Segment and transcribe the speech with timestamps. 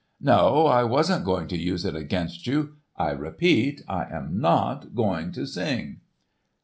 [0.19, 2.77] "No, I wasn't going to use it against you.
[2.97, 5.99] I repeat, I am not going to sing."